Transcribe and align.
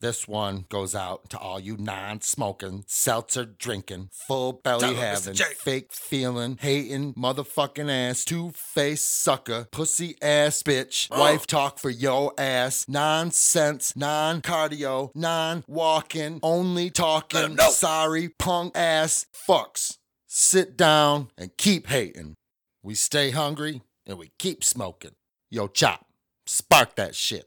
This 0.00 0.28
one 0.28 0.64
goes 0.68 0.94
out 0.94 1.28
to 1.30 1.38
all 1.38 1.58
you 1.58 1.76
non 1.76 2.20
smoking, 2.20 2.84
seltzer 2.86 3.44
drinking, 3.44 4.10
full 4.12 4.52
belly 4.52 4.94
having, 4.94 5.34
fake 5.34 5.92
feeling, 5.92 6.56
hating, 6.60 7.14
motherfucking 7.14 7.90
ass, 7.90 8.24
two 8.24 8.50
face 8.54 9.02
sucker, 9.02 9.66
pussy 9.72 10.14
ass 10.22 10.62
bitch, 10.62 11.08
Oh. 11.10 11.18
wife 11.18 11.48
talk 11.48 11.80
for 11.80 11.90
yo 11.90 12.30
ass, 12.38 12.86
nonsense, 12.86 13.96
non 13.96 14.40
cardio, 14.40 15.10
non 15.16 15.64
walking, 15.66 16.38
only 16.44 16.90
talking, 16.90 17.58
sorry, 17.58 18.28
punk 18.28 18.76
ass 18.76 19.26
fucks. 19.48 19.96
Sit 20.28 20.76
down 20.76 21.30
and 21.36 21.56
keep 21.56 21.88
hating. 21.88 22.36
We 22.84 22.94
stay 22.94 23.30
hungry 23.30 23.82
and 24.06 24.16
we 24.16 24.30
keep 24.38 24.62
smoking. 24.62 25.16
Yo, 25.50 25.66
chop, 25.66 26.06
spark 26.46 26.94
that 26.94 27.16
shit. 27.16 27.46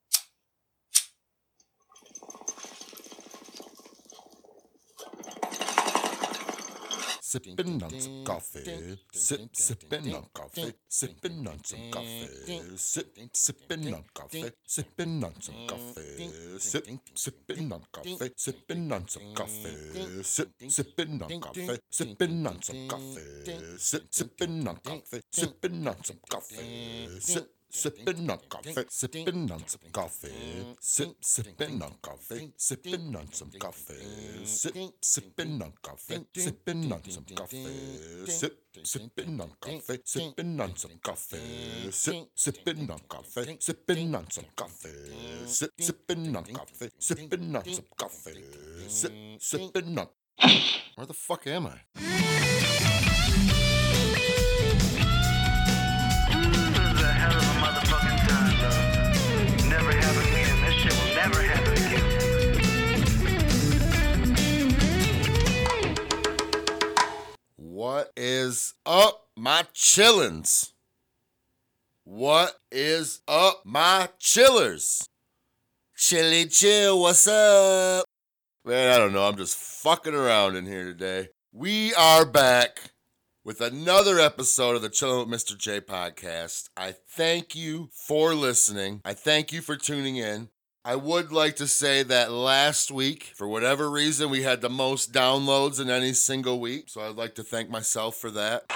Sipping 7.31 7.81
on 7.81 7.97
some 7.97 8.25
coffee, 8.25 8.97
sip, 9.13 9.55
sipping 9.55 10.13
on 10.13 10.25
coffee, 10.33 10.73
sipping 10.89 11.47
on 11.47 11.63
some 11.63 11.89
coffee, 11.89 12.27
sip, 12.75 13.17
sipping 13.31 13.93
on 13.93 14.03
coffee, 14.13 14.51
sipping 14.67 15.23
on 15.23 15.41
some 15.41 15.55
coffee, 15.65 16.29
sip, 16.59 16.85
sipping 17.15 17.71
on 17.71 17.81
coffee, 17.93 18.31
sipping 18.35 18.91
on 18.91 19.07
some 19.07 19.33
coffee, 19.33 20.23
sip, 20.23 20.49
sipping 20.67 21.23
on 21.23 21.39
coffee, 21.39 21.79
sipping 21.89 22.45
on 22.45 22.61
some 22.61 22.87
coffee, 22.89 23.77
sip, 23.77 24.03
sipping 24.11 24.67
on 24.67 24.75
coffee, 24.83 25.21
sipping 25.31 25.87
on 25.87 26.03
some 26.03 26.19
coffee, 26.29 27.07
sip. 27.21 27.60
Sipping 27.73 28.29
on 28.29 28.37
coffee, 28.49 28.83
sipping 28.89 29.49
on 29.49 29.65
some 29.65 29.79
coffee, 29.93 30.75
sip, 30.81 31.15
sipping 31.21 31.81
on 31.81 31.93
coffee, 32.01 32.51
sipping 32.57 33.15
on 33.15 33.31
some 33.31 33.49
coffee, 33.57 34.43
sip, 34.45 34.75
sipping 35.01 35.61
on 35.61 35.71
coffee, 35.81 36.25
sipping 36.35 36.91
on 36.91 37.01
some 37.09 37.23
coffee, 37.33 38.25
sip, 38.25 38.59
sipping 38.83 39.39
on 39.39 39.51
coffee, 39.61 40.01
sipping 40.03 40.59
on 40.59 40.75
some 40.75 40.91
coffee, 41.01 41.91
sip, 41.91 42.27
sipping 42.35 42.91
on 42.91 42.99
coffee, 43.07 43.55
sipping 43.59 44.15
on 44.15 44.29
some 44.29 44.45
coffee, 44.53 45.41
sip, 45.45 45.71
sipping 45.79 46.35
on 46.35 46.43
coffee, 46.43 46.89
sipping 46.99 47.55
on 47.55 47.65
some 47.65 47.85
coffee, 47.97 48.43
sip, 48.87 49.13
sipping 49.39 49.97
on. 49.97 50.07
Where 50.95 51.07
the 51.07 51.13
fuck 51.13 51.47
am 51.47 51.67
I? 51.67 52.80
Chillins? 69.81 70.73
What 72.03 72.53
is 72.71 73.21
up, 73.27 73.63
my 73.65 74.09
chillers? 74.19 75.07
Chilly 75.97 76.45
chill, 76.45 77.01
what's 77.01 77.27
up? 77.27 78.05
Man, 78.63 78.93
I 78.93 78.99
don't 78.99 79.11
know. 79.11 79.27
I'm 79.27 79.37
just 79.37 79.57
fucking 79.57 80.13
around 80.13 80.55
in 80.55 80.67
here 80.67 80.83
today. 80.83 81.29
We 81.51 81.95
are 81.95 82.27
back 82.27 82.91
with 83.43 83.59
another 83.59 84.19
episode 84.19 84.75
of 84.75 84.83
the 84.83 84.89
Chillin' 84.89 85.27
with 85.27 85.41
Mr. 85.41 85.57
J 85.57 85.81
podcast. 85.81 86.69
I 86.77 86.91
thank 86.91 87.55
you 87.55 87.89
for 87.91 88.35
listening. 88.35 89.01
I 89.03 89.15
thank 89.15 89.51
you 89.51 89.61
for 89.61 89.77
tuning 89.77 90.17
in. 90.17 90.49
I 90.85 90.95
would 90.95 91.31
like 91.31 91.55
to 91.55 91.65
say 91.65 92.03
that 92.03 92.31
last 92.31 92.91
week, 92.91 93.31
for 93.35 93.47
whatever 93.47 93.89
reason, 93.89 94.29
we 94.29 94.43
had 94.43 94.61
the 94.61 94.69
most 94.69 95.11
downloads 95.11 95.81
in 95.81 95.89
any 95.89 96.13
single 96.13 96.59
week. 96.59 96.83
So 96.87 97.01
I'd 97.01 97.15
like 97.15 97.33
to 97.35 97.43
thank 97.43 97.71
myself 97.71 98.15
for 98.15 98.29
that. 98.29 98.71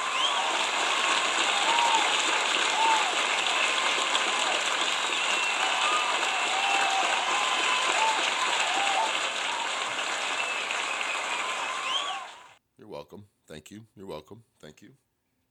You're 12.85 12.93
welcome. 12.93 13.25
Thank 13.47 13.71
you. 13.71 13.87
You're 13.95 14.05
welcome. 14.05 14.43
Thank 14.61 14.83
you. 14.83 14.89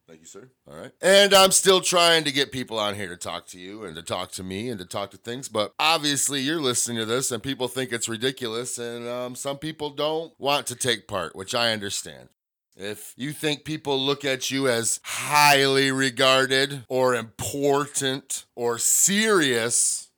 Thank 0.07 0.21
you, 0.21 0.27
sir. 0.27 0.51
All 0.75 0.81
right. 0.81 0.93
And 1.01 1.33
I'm 1.33 1.53
still 1.53 1.81
trying 1.81 2.25
to 2.25 2.33
get 2.33 2.51
people 2.51 2.79
on 2.79 2.95
here 2.95 3.09
to 3.09 3.17
talk 3.17 3.47
to 3.49 3.61
you 3.61 3.85
and 3.85 3.95
to 3.95 4.03
talk 4.03 4.33
to 4.33 4.43
me 4.43 4.69
and 4.71 4.79
to 4.81 4.85
talk 4.85 5.11
to 5.13 5.17
things. 5.17 5.49
But 5.49 5.73
obviously, 5.79 6.41
you're 6.41 6.61
listening 6.61 6.97
to 6.99 7.05
this 7.05 7.31
and 7.31 7.43
people 7.43 7.69
think 7.69 7.93
it's 7.93 8.09
ridiculous. 8.09 8.79
And 8.79 9.07
um, 9.07 9.35
some 9.37 9.59
people 9.59 9.91
don't 9.91 10.33
want 10.39 10.67
to 10.69 10.75
take 10.75 11.07
part, 11.07 11.37
which 11.37 11.55
I 11.55 11.73
understand. 11.73 12.29
If 12.77 13.15
you 13.17 13.33
think 13.33 13.65
people 13.65 14.01
look 14.01 14.25
at 14.25 14.51
you 14.51 14.67
as 14.67 14.99
highly 15.05 15.93
regarded 15.93 16.83
or 16.89 17.15
important 17.15 18.45
or 18.57 18.79
serious, 18.79 20.11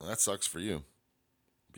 well, 0.00 0.08
that 0.08 0.20
sucks 0.20 0.46
for 0.46 0.58
you 0.58 0.82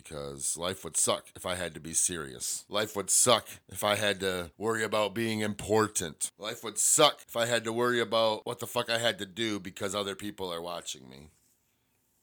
because 0.08 0.56
life 0.56 0.84
would 0.84 0.96
suck 0.96 1.26
if 1.34 1.46
I 1.46 1.54
had 1.54 1.74
to 1.74 1.80
be 1.80 1.92
serious. 1.92 2.64
Life 2.68 2.94
would 2.96 3.10
suck 3.10 3.48
if 3.68 3.82
I 3.82 3.96
had 3.96 4.20
to 4.20 4.50
worry 4.56 4.84
about 4.84 5.14
being 5.14 5.40
important. 5.40 6.30
Life 6.38 6.62
would 6.62 6.78
suck 6.78 7.22
if 7.26 7.36
I 7.36 7.46
had 7.46 7.64
to 7.64 7.72
worry 7.72 8.00
about 8.00 8.46
what 8.46 8.60
the 8.60 8.66
fuck 8.66 8.90
I 8.90 8.98
had 8.98 9.18
to 9.18 9.26
do 9.26 9.58
because 9.58 9.94
other 9.94 10.14
people 10.14 10.52
are 10.52 10.62
watching 10.62 11.08
me. 11.08 11.30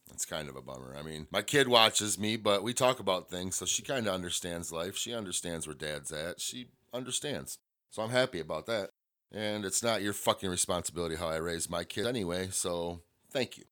That's 0.10 0.26
kind 0.26 0.50
of 0.50 0.56
a 0.56 0.62
bummer. 0.62 0.96
I 0.98 1.02
mean, 1.02 1.28
my 1.32 1.42
kid 1.42 1.68
watches 1.68 2.20
me, 2.20 2.36
but 2.38 2.64
we 2.64 2.74
talk 2.74 3.00
about 3.00 3.30
things, 3.30 3.56
so 3.56 3.66
she 3.66 3.82
kind 3.82 4.06
of 4.08 4.14
understands 4.14 4.72
life. 4.72 4.96
She 4.96 5.14
understands 5.14 5.66
where 5.66 5.76
dad's 5.76 6.12
at. 6.12 6.40
She 6.40 6.68
understands. 6.94 7.58
So 7.90 8.02
I'm 8.02 8.12
happy 8.12 8.40
about 8.40 8.66
that. 8.68 8.90
And 9.32 9.66
it's 9.66 9.82
not 9.82 10.04
your 10.04 10.14
fucking 10.14 10.50
responsibility 10.50 11.16
how 11.16 11.28
I 11.28 11.38
raise 11.38 11.70
my 11.70 11.84
kid 11.84 12.06
anyway, 12.06 12.50
so 12.52 13.02
thank 13.32 13.58
you. 13.58 13.64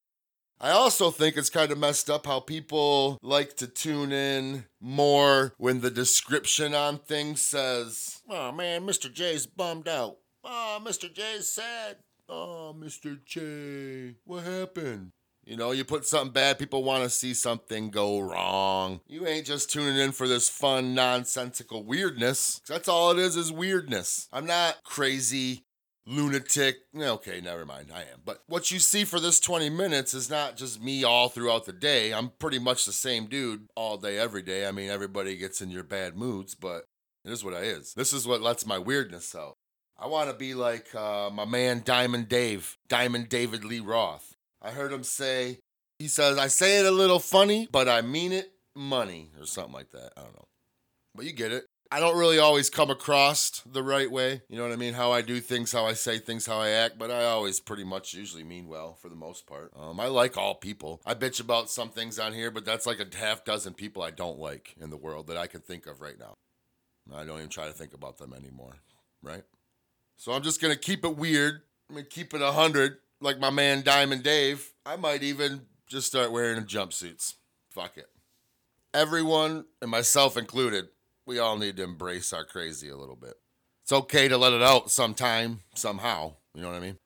I 0.64 0.70
also 0.70 1.10
think 1.10 1.38
it's 1.38 1.50
kind 1.50 1.72
of 1.72 1.80
messed 1.80 2.08
up 2.08 2.28
how 2.28 2.40
people 2.40 3.18
like 3.24 3.56
to 3.58 3.68
tune 3.68 4.12
in 4.12 4.66
more 4.80 5.54
when 5.58 5.82
the 5.82 5.90
description 5.90 6.76
on 6.76 7.00
things 7.00 7.42
says, 7.42 8.22
Oh 8.30 8.52
man, 8.52 8.86
Mr. 8.86 9.12
J's 9.12 9.48
bummed 9.48 9.88
out. 9.88 10.18
Oh, 10.44 10.80
Mr. 10.84 11.12
J's 11.12 11.50
sad. 11.50 11.98
Oh, 12.30 12.76
Mr. 12.80 13.18
J, 13.26 14.18
what 14.24 14.44
happened? 14.44 15.14
You 15.44 15.58
know, 15.58 15.72
you 15.72 15.84
put 15.84 16.06
something 16.06 16.32
bad, 16.32 16.60
people 16.60 16.84
want 16.84 17.04
to 17.04 17.10
see 17.10 17.34
something 17.34 17.90
go 17.90 18.20
wrong. 18.20 19.02
You 19.08 19.26
ain't 19.26 19.48
just 19.48 19.72
tuning 19.72 19.98
in 19.98 20.12
for 20.12 20.28
this 20.28 20.48
fun, 20.48 20.94
nonsensical 20.94 21.84
weirdness. 21.84 22.62
That's 22.68 22.88
all 22.88 23.12
it 23.12 23.18
is, 23.18 23.36
is 23.36 23.52
weirdness. 23.52 24.30
I'm 24.32 24.46
not 24.46 24.84
crazy, 24.84 25.66
lunatic. 26.06 26.78
Okay, 26.98 27.42
never 27.42 27.66
mind. 27.66 27.90
I 27.94 28.02
am. 28.02 28.22
But 28.26 28.44
what 28.48 28.72
you 28.72 28.80
see 28.80 29.04
for 29.04 29.20
this 29.20 29.40
20 29.40 29.70
minutes 29.70 30.14
is 30.14 30.30
not 30.30 30.58
just 30.58 30.82
me 30.82 31.04
all 31.04 31.30
throughout 31.30 31.66
the 31.66 31.74
day. 31.74 32.14
I'm 32.14 32.32
pretty 32.40 32.60
much 32.60 32.86
the 32.86 32.94
same 32.94 33.28
dude 33.28 33.68
all 33.76 33.98
day, 33.98 34.18
every 34.18 34.42
day. 34.42 34.68
I 34.68 34.72
mean, 34.72 34.90
everybody 34.90 35.38
gets 35.38 35.62
in 35.62 35.70
your 35.70 35.84
bad 35.84 36.16
moods, 36.16 36.56
but 36.56 36.86
it 37.26 37.32
is 37.32 37.44
what 37.44 37.54
it 37.54 37.64
is. 37.64 37.94
This 37.94 38.14
is 38.14 38.28
what 38.28 38.42
lets 38.42 38.66
my 38.66 38.78
weirdness 38.80 39.36
out. 39.36 39.56
I 39.98 40.08
want 40.08 40.30
to 40.32 40.36
be 40.36 40.56
like 40.56 40.94
uh, 40.96 41.30
my 41.32 41.46
man 41.46 41.84
Diamond 41.86 42.28
Dave, 42.28 42.78
Diamond 42.90 43.30
David 43.30 43.64
Lee 43.64 43.80
Roth. 43.80 44.34
I 44.62 44.72
heard 44.72 44.92
him 44.92 45.04
say, 45.04 45.60
he 46.00 46.08
says, 46.08 46.38
I 46.38 46.48
say 46.48 46.80
it 46.80 46.86
a 46.88 46.92
little 46.92 47.20
funny, 47.20 47.68
but 47.72 47.88
I 47.88 48.02
mean 48.02 48.32
it 48.32 48.52
money, 48.76 49.30
or 49.40 49.46
something 49.46 49.74
like 49.74 49.92
that. 49.92 50.14
I 50.18 50.22
don't 50.22 50.34
know. 50.34 50.48
But 51.16 51.26
you 51.26 51.34
get 51.34 51.52
it. 51.52 51.66
I 51.94 52.00
don't 52.00 52.18
really 52.18 52.40
always 52.40 52.70
come 52.70 52.90
across 52.90 53.62
the 53.66 53.84
right 53.84 54.10
way. 54.10 54.42
You 54.48 54.56
know 54.56 54.64
what 54.64 54.72
I 54.72 54.78
mean? 54.78 54.94
How 54.94 55.12
I 55.12 55.22
do 55.22 55.42
things, 55.42 55.74
how 55.74 55.86
I 55.86 55.92
say 55.92 56.20
things, 56.20 56.46
how 56.46 56.58
I 56.58 56.70
act, 56.70 56.98
but 56.98 57.12
I 57.12 57.26
always 57.26 57.60
pretty 57.60 57.84
much 57.84 58.14
usually 58.14 58.46
mean 58.46 58.70
well 58.70 58.94
for 58.94 59.10
the 59.10 59.16
most 59.16 59.46
part. 59.46 59.74
Um, 59.78 60.00
I 60.00 60.06
like 60.06 60.38
all 60.38 60.56
people. 60.56 61.02
I 61.06 61.16
bitch 61.16 61.42
about 61.42 61.70
some 61.70 61.90
things 61.90 62.18
on 62.18 62.32
here, 62.32 62.50
but 62.50 62.64
that's 62.64 62.86
like 62.86 63.02
a 63.02 63.18
half 63.18 63.44
dozen 63.44 63.74
people 63.74 64.02
I 64.02 64.12
don't 64.12 64.40
like 64.40 64.74
in 64.80 64.90
the 64.90 64.96
world 64.96 65.28
that 65.28 65.36
I 65.36 65.48
can 65.48 65.60
think 65.60 65.86
of 65.86 66.00
right 66.00 66.18
now. 66.18 66.36
I 67.14 67.26
don't 67.26 67.40
even 67.40 67.50
try 67.50 67.68
to 67.68 67.74
think 67.74 67.94
about 67.94 68.18
them 68.18 68.34
anymore, 68.34 68.76
right? 69.22 69.44
So 70.16 70.32
I'm 70.32 70.44
just 70.44 70.62
gonna 70.62 70.78
keep 70.78 71.04
it 71.04 71.18
weird. 71.18 71.62
I'm 71.90 71.96
gonna 71.96 72.08
keep 72.08 72.34
it 72.34 72.42
a 72.42 72.54
hundred, 72.54 73.00
like 73.20 73.38
my 73.38 73.50
man 73.50 73.82
Diamond 73.82 74.24
Dave. 74.24 74.72
I 74.86 74.96
might 74.96 75.24
even 75.24 75.64
just 75.88 76.08
start 76.08 76.32
wearing 76.32 76.64
jumpsuits. 76.64 77.34
Fuck 77.70 77.98
it. 77.98 78.08
Everyone, 78.94 79.66
and 79.82 79.92
myself 79.92 80.38
included, 80.38 80.88
we 81.26 81.40
all 81.40 81.58
need 81.58 81.78
to 81.78 81.84
embrace 81.84 82.34
our 82.34 82.46
crazy 82.46 82.90
a 82.90 82.98
little 82.98 83.16
bit. 83.16 83.36
It's 83.84 83.92
okay 83.92 84.28
to 84.28 84.38
let 84.38 84.54
it 84.54 84.62
out 84.62 84.92
sometime, 84.92 85.62
somehow. 85.76 86.34
You 86.54 86.62
know 86.62 86.70
what 86.70 86.78
I 86.78 86.82
mean? 86.82 86.98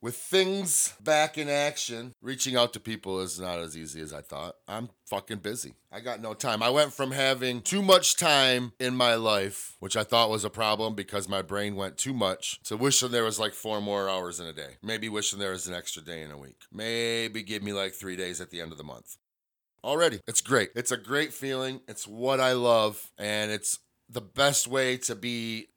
With 0.00 0.16
things 0.16 0.94
back 1.00 1.36
in 1.36 1.48
action, 1.48 2.12
reaching 2.22 2.54
out 2.54 2.72
to 2.74 2.80
people 2.80 3.18
is 3.18 3.40
not 3.40 3.58
as 3.58 3.76
easy 3.76 4.00
as 4.00 4.12
I 4.12 4.20
thought. 4.20 4.54
I'm 4.68 4.90
fucking 5.06 5.38
busy. 5.38 5.74
I 5.90 5.98
got 5.98 6.22
no 6.22 6.34
time. 6.34 6.62
I 6.62 6.70
went 6.70 6.92
from 6.92 7.10
having 7.10 7.62
too 7.62 7.82
much 7.82 8.14
time 8.14 8.74
in 8.78 8.94
my 8.94 9.16
life, 9.16 9.76
which 9.80 9.96
I 9.96 10.04
thought 10.04 10.30
was 10.30 10.44
a 10.44 10.50
problem 10.50 10.94
because 10.94 11.28
my 11.28 11.42
brain 11.42 11.74
went 11.74 11.98
too 11.98 12.14
much, 12.14 12.62
to 12.64 12.76
wishing 12.76 13.10
there 13.10 13.24
was 13.24 13.40
like 13.40 13.54
four 13.54 13.80
more 13.80 14.08
hours 14.08 14.38
in 14.38 14.46
a 14.46 14.52
day. 14.52 14.76
Maybe 14.84 15.08
wishing 15.08 15.40
there 15.40 15.50
was 15.50 15.66
an 15.66 15.74
extra 15.74 16.00
day 16.00 16.22
in 16.22 16.30
a 16.30 16.38
week. 16.38 16.62
Maybe 16.72 17.42
give 17.42 17.64
me 17.64 17.72
like 17.72 17.92
three 17.92 18.14
days 18.14 18.40
at 18.40 18.50
the 18.50 18.60
end 18.60 18.70
of 18.70 18.78
the 18.78 18.84
month. 18.84 19.16
Already. 19.84 20.20
It's 20.26 20.40
great. 20.40 20.70
It's 20.74 20.92
a 20.92 20.96
great 20.96 21.32
feeling. 21.32 21.80
It's 21.88 22.06
what 22.06 22.40
I 22.40 22.52
love. 22.52 23.10
And 23.18 23.50
it's 23.50 23.78
the 24.08 24.20
best 24.20 24.66
way 24.66 24.96
to 24.98 25.14
be 25.14 25.68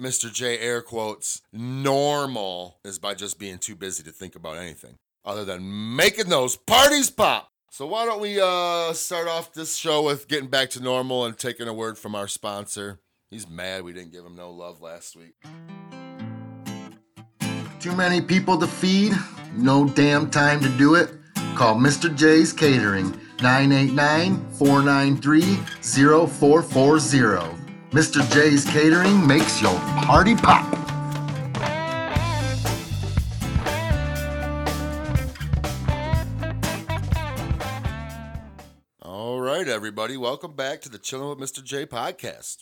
Mr. 0.00 0.32
J 0.32 0.58
air 0.58 0.82
quotes 0.82 1.42
normal 1.52 2.78
is 2.84 2.98
by 2.98 3.14
just 3.14 3.38
being 3.38 3.58
too 3.58 3.76
busy 3.76 4.02
to 4.02 4.10
think 4.10 4.34
about 4.34 4.56
anything 4.56 4.96
other 5.24 5.44
than 5.44 5.96
making 5.96 6.28
those 6.28 6.56
parties 6.56 7.10
pop. 7.10 7.48
So 7.70 7.86
why 7.86 8.04
don't 8.04 8.20
we 8.20 8.40
uh 8.40 8.92
start 8.92 9.28
off 9.28 9.52
this 9.52 9.76
show 9.76 10.02
with 10.02 10.28
getting 10.28 10.48
back 10.48 10.70
to 10.70 10.82
normal 10.82 11.24
and 11.24 11.38
taking 11.38 11.68
a 11.68 11.72
word 11.72 11.98
from 11.98 12.14
our 12.14 12.28
sponsor. 12.28 12.98
He's 13.30 13.48
mad 13.48 13.82
we 13.82 13.92
didn't 13.92 14.12
give 14.12 14.24
him 14.24 14.36
no 14.36 14.50
love 14.50 14.82
last 14.82 15.16
week. 15.16 15.34
Too 17.80 17.96
many 17.96 18.20
people 18.20 18.58
to 18.58 18.66
feed? 18.66 19.12
No 19.54 19.86
damn 19.88 20.30
time 20.30 20.60
to 20.60 20.68
do 20.76 20.94
it? 20.94 21.10
Call 21.54 21.76
Mr. 21.76 22.14
J's 22.14 22.52
Catering 22.52 23.18
989 23.42 24.50
493 24.52 25.56
0440. 26.28 27.58
Mr. 27.90 28.32
J's 28.32 28.64
Catering 28.64 29.26
makes 29.26 29.60
your 29.60 29.74
party 30.06 30.36
pop. 30.36 30.64
All 39.02 39.40
right, 39.40 39.66
everybody, 39.66 40.16
welcome 40.16 40.54
back 40.54 40.80
to 40.82 40.88
the 40.88 40.98
Chilling 40.98 41.36
with 41.36 41.38
Mr. 41.38 41.62
J 41.64 41.84
podcast. 41.84 42.58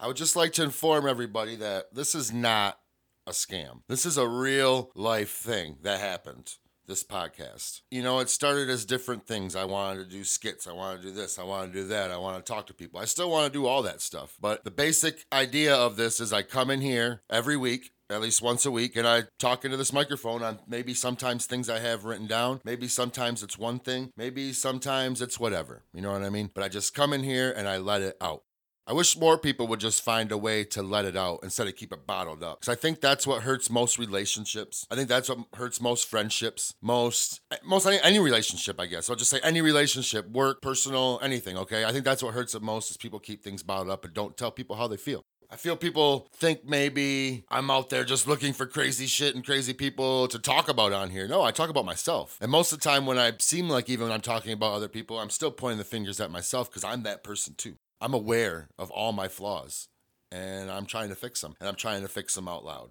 I 0.00 0.08
would 0.08 0.16
just 0.16 0.34
like 0.34 0.52
to 0.54 0.64
inform 0.64 1.06
everybody 1.06 1.54
that 1.56 1.94
this 1.94 2.14
is 2.14 2.32
not 2.32 2.80
a 3.26 3.30
scam. 3.30 3.82
This 3.88 4.04
is 4.04 4.18
a 4.18 4.28
real 4.28 4.90
life 4.94 5.30
thing 5.30 5.78
that 5.82 6.00
happened. 6.00 6.56
This 6.86 7.02
podcast. 7.02 7.80
You 7.90 8.02
know, 8.02 8.20
it 8.20 8.30
started 8.30 8.70
as 8.70 8.84
different 8.84 9.26
things. 9.26 9.56
I 9.56 9.64
wanted 9.64 10.04
to 10.04 10.16
do 10.16 10.22
skits. 10.22 10.68
I 10.68 10.72
wanted 10.72 11.02
to 11.02 11.08
do 11.08 11.14
this. 11.14 11.36
I 11.36 11.42
wanted 11.42 11.72
to 11.72 11.80
do 11.80 11.88
that. 11.88 12.12
I 12.12 12.16
want 12.16 12.44
to 12.44 12.52
talk 12.52 12.68
to 12.68 12.74
people. 12.74 13.00
I 13.00 13.06
still 13.06 13.28
want 13.28 13.52
to 13.52 13.58
do 13.58 13.66
all 13.66 13.82
that 13.82 14.00
stuff. 14.00 14.36
But 14.40 14.62
the 14.62 14.70
basic 14.70 15.24
idea 15.32 15.74
of 15.74 15.96
this 15.96 16.20
is 16.20 16.32
I 16.32 16.42
come 16.42 16.70
in 16.70 16.80
here 16.80 17.22
every 17.28 17.56
week 17.56 17.90
at 18.08 18.20
least 18.20 18.40
once 18.40 18.64
a 18.64 18.70
week 18.70 18.94
and 18.94 19.06
I 19.06 19.24
talk 19.38 19.64
into 19.64 19.76
this 19.76 19.92
microphone 19.92 20.42
on 20.42 20.60
maybe 20.68 20.94
sometimes 20.94 21.46
things 21.46 21.68
I 21.68 21.80
have 21.80 22.04
written 22.04 22.26
down, 22.26 22.60
maybe 22.64 22.88
sometimes 22.88 23.42
it's 23.42 23.58
one 23.58 23.80
thing, 23.80 24.12
maybe 24.16 24.52
sometimes 24.52 25.20
it's 25.20 25.40
whatever. 25.40 25.82
You 25.92 26.02
know 26.02 26.12
what 26.12 26.22
I 26.22 26.30
mean? 26.30 26.50
But 26.54 26.62
I 26.62 26.68
just 26.68 26.94
come 26.94 27.12
in 27.12 27.24
here 27.24 27.50
and 27.50 27.68
I 27.68 27.78
let 27.78 28.02
it 28.02 28.16
out. 28.20 28.42
I 28.88 28.92
wish 28.92 29.18
more 29.18 29.36
people 29.36 29.66
would 29.66 29.80
just 29.80 30.00
find 30.00 30.30
a 30.30 30.38
way 30.38 30.62
to 30.62 30.80
let 30.80 31.04
it 31.04 31.16
out 31.16 31.40
instead 31.42 31.66
of 31.66 31.74
keep 31.74 31.92
it 31.92 32.06
bottled 32.06 32.44
up. 32.44 32.60
Because 32.60 32.72
I 32.72 32.80
think 32.80 33.00
that's 33.00 33.26
what 33.26 33.42
hurts 33.42 33.68
most 33.68 33.98
relationships. 33.98 34.86
I 34.88 34.94
think 34.94 35.08
that's 35.08 35.28
what 35.28 35.40
hurts 35.54 35.80
most 35.80 36.08
friendships, 36.08 36.72
most 36.80 37.40
most 37.64 37.86
any, 37.86 37.98
any 38.02 38.20
relationship. 38.20 38.78
I 38.78 38.86
guess 38.86 39.10
I'll 39.10 39.16
just 39.16 39.30
say 39.30 39.40
any 39.42 39.60
relationship, 39.60 40.30
work, 40.30 40.62
personal, 40.62 41.18
anything. 41.20 41.56
Okay, 41.58 41.84
I 41.84 41.90
think 41.90 42.04
that's 42.04 42.22
what 42.22 42.34
hurts 42.34 42.54
it 42.54 42.62
most 42.62 42.90
is 42.92 42.96
people 42.96 43.18
keep 43.18 43.42
things 43.42 43.64
bottled 43.64 43.90
up 43.90 44.04
and 44.04 44.14
don't 44.14 44.36
tell 44.36 44.52
people 44.52 44.76
how 44.76 44.86
they 44.86 44.96
feel. 44.96 45.24
I 45.50 45.56
feel 45.56 45.76
people 45.76 46.28
think 46.34 46.64
maybe 46.64 47.44
I'm 47.50 47.70
out 47.70 47.90
there 47.90 48.04
just 48.04 48.26
looking 48.26 48.52
for 48.52 48.66
crazy 48.66 49.06
shit 49.06 49.34
and 49.34 49.44
crazy 49.44 49.72
people 49.72 50.28
to 50.28 50.38
talk 50.38 50.68
about 50.68 50.92
on 50.92 51.10
here. 51.10 51.28
No, 51.28 51.42
I 51.42 51.50
talk 51.50 51.70
about 51.70 51.84
myself. 51.84 52.38
And 52.40 52.50
most 52.50 52.72
of 52.72 52.80
the 52.80 52.84
time, 52.84 53.06
when 53.06 53.18
I 53.18 53.32
seem 53.38 53.68
like 53.68 53.88
even 53.88 54.06
when 54.06 54.12
I'm 54.12 54.20
talking 54.20 54.52
about 54.52 54.74
other 54.74 54.88
people, 54.88 55.18
I'm 55.18 55.30
still 55.30 55.50
pointing 55.50 55.78
the 55.78 55.84
fingers 55.84 56.20
at 56.20 56.30
myself 56.30 56.68
because 56.68 56.84
I'm 56.84 57.04
that 57.04 57.22
person 57.22 57.54
too. 57.56 57.76
I'm 58.00 58.14
aware 58.14 58.68
of 58.78 58.90
all 58.90 59.12
my 59.12 59.28
flaws 59.28 59.88
and 60.30 60.70
I'm 60.70 60.86
trying 60.86 61.08
to 61.08 61.14
fix 61.14 61.40
them 61.40 61.54
and 61.60 61.68
I'm 61.68 61.76
trying 61.76 62.02
to 62.02 62.08
fix 62.08 62.34
them 62.34 62.48
out 62.48 62.64
loud. 62.64 62.90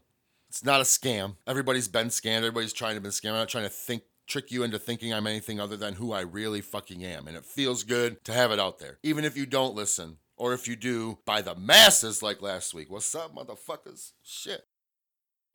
It's 0.50 0.64
not 0.64 0.82
a 0.82 0.86
scam. 0.86 1.36
Everybody's 1.48 1.88
been 1.88 2.08
scammed. 2.08 2.38
Everybody's 2.38 2.74
trying 2.74 2.96
to 2.96 3.02
be 3.02 3.10
scammed. 3.10 3.32
I'm 3.32 3.38
not 3.38 3.50
trying 3.50 3.66
to 3.66 3.70
think 3.70 4.04
trick 4.28 4.52
you 4.52 4.64
into 4.64 4.80
thinking 4.80 5.14
I'm 5.14 5.28
anything 5.28 5.60
other 5.60 5.78
than 5.78 5.96
who 5.96 6.12
I 6.12 6.22
really 6.22 6.62
fucking 6.62 7.04
am. 7.04 7.28
And 7.28 7.36
it 7.36 7.46
feels 7.46 7.84
good 7.84 8.24
to 8.26 8.34
have 8.34 8.52
it 8.52 8.60
out 8.60 8.80
there. 8.80 8.98
Even 9.04 9.26
if 9.26 9.38
you 9.38 9.46
don't 9.46 9.76
listen, 9.76 10.18
or 10.38 10.54
if 10.54 10.68
you 10.68 10.76
do 10.76 11.20
by 11.26 11.42
the 11.42 11.56
masses 11.56 12.22
like 12.22 12.42
last 12.42 12.74
week. 12.74 12.90
What's 12.90 13.14
up, 13.16 13.36
motherfuckers? 13.36 14.12
Shit. 14.24 14.66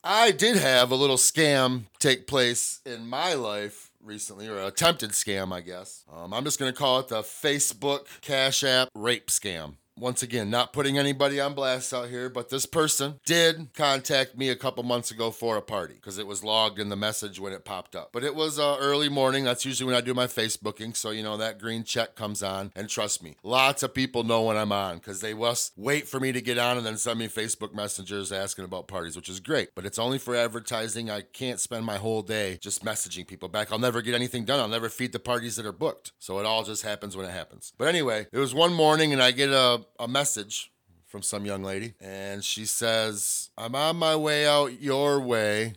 I 0.02 0.30
did 0.30 0.56
have 0.56 0.90
a 0.90 0.96
little 0.96 1.18
scam 1.18 1.84
take 1.98 2.26
place 2.26 2.80
in 2.86 3.06
my 3.06 3.34
life 3.34 3.89
recently, 4.02 4.48
or 4.48 4.58
attempted 4.58 5.10
scam, 5.10 5.52
I 5.52 5.60
guess. 5.60 6.04
Um, 6.12 6.32
I'm 6.32 6.44
just 6.44 6.58
gonna 6.58 6.72
call 6.72 7.00
it 7.00 7.08
the 7.08 7.22
Facebook 7.22 8.06
Cash 8.20 8.64
App 8.64 8.88
rape 8.94 9.28
scam. 9.28 9.76
Once 10.00 10.22
again, 10.22 10.48
not 10.48 10.72
putting 10.72 10.96
anybody 10.96 11.38
on 11.38 11.52
blast 11.52 11.92
out 11.92 12.08
here, 12.08 12.30
but 12.30 12.48
this 12.48 12.64
person 12.64 13.20
did 13.26 13.68
contact 13.74 14.34
me 14.34 14.48
a 14.48 14.56
couple 14.56 14.82
months 14.82 15.10
ago 15.10 15.30
for 15.30 15.58
a 15.58 15.62
party 15.62 15.92
because 15.92 16.16
it 16.16 16.26
was 16.26 16.42
logged 16.42 16.78
in 16.78 16.88
the 16.88 16.96
message 16.96 17.38
when 17.38 17.52
it 17.52 17.66
popped 17.66 17.94
up. 17.94 18.08
But 18.10 18.24
it 18.24 18.34
was 18.34 18.58
uh, 18.58 18.78
early 18.80 19.10
morning. 19.10 19.44
That's 19.44 19.66
usually 19.66 19.86
when 19.86 19.94
I 19.94 20.00
do 20.00 20.14
my 20.14 20.26
Facebooking. 20.26 20.96
So, 20.96 21.10
you 21.10 21.22
know, 21.22 21.36
that 21.36 21.58
green 21.58 21.84
check 21.84 22.16
comes 22.16 22.42
on. 22.42 22.72
And 22.74 22.88
trust 22.88 23.22
me, 23.22 23.36
lots 23.42 23.82
of 23.82 23.92
people 23.92 24.24
know 24.24 24.44
when 24.44 24.56
I'm 24.56 24.72
on 24.72 24.96
because 24.96 25.20
they 25.20 25.34
must 25.34 25.74
wait 25.76 26.08
for 26.08 26.18
me 26.18 26.32
to 26.32 26.40
get 26.40 26.56
on 26.56 26.78
and 26.78 26.86
then 26.86 26.96
send 26.96 27.18
me 27.18 27.28
Facebook 27.28 27.74
messengers 27.74 28.32
asking 28.32 28.64
about 28.64 28.88
parties, 28.88 29.16
which 29.16 29.28
is 29.28 29.38
great. 29.38 29.74
But 29.74 29.84
it's 29.84 29.98
only 29.98 30.16
for 30.16 30.34
advertising. 30.34 31.10
I 31.10 31.20
can't 31.20 31.60
spend 31.60 31.84
my 31.84 31.98
whole 31.98 32.22
day 32.22 32.58
just 32.62 32.82
messaging 32.82 33.26
people 33.26 33.50
back. 33.50 33.70
I'll 33.70 33.78
never 33.78 34.00
get 34.00 34.14
anything 34.14 34.46
done. 34.46 34.60
I'll 34.60 34.68
never 34.68 34.88
feed 34.88 35.12
the 35.12 35.18
parties 35.18 35.56
that 35.56 35.66
are 35.66 35.72
booked. 35.72 36.12
So 36.18 36.38
it 36.38 36.46
all 36.46 36.64
just 36.64 36.84
happens 36.84 37.18
when 37.18 37.26
it 37.26 37.32
happens. 37.32 37.74
But 37.76 37.88
anyway, 37.88 38.28
it 38.32 38.38
was 38.38 38.54
one 38.54 38.72
morning 38.72 39.12
and 39.12 39.22
I 39.22 39.32
get 39.32 39.50
a 39.50 39.84
a 39.98 40.08
message 40.08 40.72
from 41.06 41.22
some 41.22 41.44
young 41.44 41.62
lady, 41.62 41.94
and 42.00 42.44
she 42.44 42.64
says, 42.64 43.50
I'm 43.58 43.74
on 43.74 43.96
my 43.96 44.14
way 44.14 44.46
out 44.46 44.80
your 44.80 45.20
way 45.20 45.74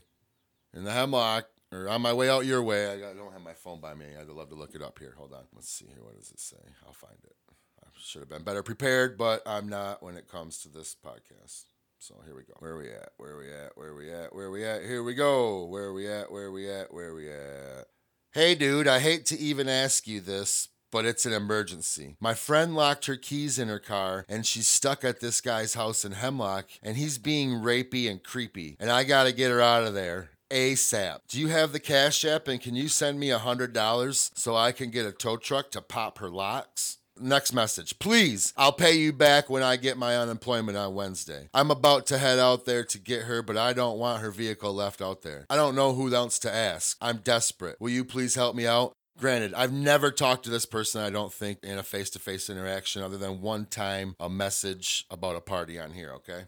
in 0.73 0.83
the 0.83 0.91
hemlock, 0.91 1.47
or 1.71 1.89
on 1.89 2.01
my 2.01 2.13
way 2.13 2.29
out 2.29 2.45
your 2.45 2.61
way. 2.61 2.87
I, 2.87 3.13
don't 3.13 3.33
have 3.33 3.41
my 3.41 3.53
phone 3.53 3.79
by 3.79 3.95
me. 3.95 4.05
I'd 4.19 4.27
love 4.27 4.49
to 4.49 4.55
look 4.55 4.75
it 4.75 4.81
up 4.81 4.99
here. 4.99 5.15
Hold 5.17 5.33
on. 5.33 5.43
Let's 5.53 5.69
see 5.69 5.85
here. 5.87 6.03
What 6.03 6.17
does 6.17 6.31
it 6.31 6.39
say? 6.39 6.57
I'll 6.85 6.93
find 6.93 7.17
it. 7.23 7.35
I 7.83 7.87
should 7.99 8.21
have 8.21 8.29
been 8.29 8.43
better 8.43 8.61
prepared, 8.61 9.17
but 9.17 9.41
I'm 9.45 9.67
not 9.67 10.03
when 10.03 10.15
it 10.15 10.29
comes 10.29 10.59
to 10.59 10.69
this 10.69 10.95
podcast. 11.03 11.65
So 11.97 12.15
here 12.25 12.35
we 12.35 12.43
go. 12.43 12.53
Where 12.59 12.73
are 12.73 12.77
we 12.77 12.91
at? 12.91 13.09
Where 13.17 13.37
we 13.37 13.51
at? 13.51 13.77
Where 13.77 13.95
we 13.95 14.11
at? 14.11 14.35
Where 14.35 14.51
we 14.51 14.65
at? 14.65 14.83
Here 14.83 15.03
we 15.03 15.13
go. 15.13 15.65
Where 15.65 15.93
we 15.93 16.07
at? 16.07 16.31
Where 16.31 16.51
we 16.51 16.69
at? 16.69 16.93
Where 16.93 17.15
we 17.15 17.29
at? 17.31 17.85
Hey, 18.33 18.55
dude, 18.55 18.87
I 18.87 18.99
hate 18.99 19.25
to 19.27 19.39
even 19.39 19.69
ask 19.69 20.07
you 20.07 20.19
this, 20.19 20.69
but 20.93 21.05
it's 21.07 21.25
an 21.25 21.33
emergency. 21.33 22.15
My 22.19 22.35
friend 22.35 22.75
locked 22.75 23.07
her 23.07 23.15
keys 23.15 23.57
in 23.57 23.67
her 23.67 23.79
car 23.79 24.25
and 24.29 24.45
she's 24.45 24.67
stuck 24.67 25.03
at 25.03 25.21
this 25.21 25.41
guy's 25.41 25.73
house 25.73 26.05
in 26.05 26.11
Hemlock 26.11 26.69
and 26.83 26.95
he's 26.95 27.17
being 27.17 27.49
rapey 27.49 28.09
and 28.09 28.23
creepy. 28.23 28.77
And 28.79 28.91
I 28.91 29.03
gotta 29.03 29.31
get 29.31 29.49
her 29.49 29.59
out 29.59 29.85
of 29.85 29.95
there. 29.95 30.29
ASAP. 30.51 31.21
Do 31.27 31.39
you 31.39 31.47
have 31.47 31.71
the 31.71 31.79
Cash 31.79 32.23
App 32.23 32.47
and 32.47 32.61
can 32.61 32.75
you 32.75 32.87
send 32.87 33.19
me 33.19 33.31
a 33.31 33.39
$100 33.39 34.31
so 34.35 34.55
I 34.55 34.71
can 34.71 34.91
get 34.91 35.07
a 35.07 35.11
tow 35.11 35.35
truck 35.35 35.71
to 35.71 35.81
pop 35.81 36.19
her 36.19 36.29
locks? 36.29 36.99
Next 37.19 37.53
message. 37.53 37.97
Please, 37.97 38.53
I'll 38.55 38.71
pay 38.71 38.93
you 38.93 39.13
back 39.13 39.49
when 39.49 39.63
I 39.63 39.77
get 39.77 39.97
my 39.97 40.15
unemployment 40.15 40.77
on 40.77 40.93
Wednesday. 40.93 41.49
I'm 41.55 41.71
about 41.71 42.05
to 42.07 42.19
head 42.19 42.37
out 42.37 42.65
there 42.65 42.83
to 42.83 42.99
get 42.99 43.23
her, 43.23 43.41
but 43.41 43.57
I 43.57 43.73
don't 43.73 43.97
want 43.97 44.21
her 44.21 44.31
vehicle 44.31 44.73
left 44.73 45.01
out 45.01 45.23
there. 45.23 45.47
I 45.49 45.55
don't 45.55 45.75
know 45.75 45.93
who 45.93 46.13
else 46.13 46.37
to 46.39 46.53
ask. 46.53 46.97
I'm 47.01 47.17
desperate. 47.17 47.77
Will 47.79 47.89
you 47.89 48.05
please 48.05 48.35
help 48.35 48.55
me 48.55 48.67
out? 48.67 48.93
Granted, 49.17 49.53
I've 49.53 49.71
never 49.71 50.11
talked 50.11 50.43
to 50.45 50.49
this 50.49 50.65
person, 50.65 51.01
I 51.01 51.09
don't 51.09 51.31
think, 51.31 51.59
in 51.63 51.77
a 51.77 51.83
face 51.83 52.09
to 52.11 52.19
face 52.19 52.49
interaction 52.49 53.03
other 53.03 53.17
than 53.17 53.41
one 53.41 53.65
time 53.65 54.15
a 54.19 54.29
message 54.29 55.05
about 55.11 55.35
a 55.35 55.41
party 55.41 55.79
on 55.79 55.91
here, 55.91 56.11
okay? 56.15 56.45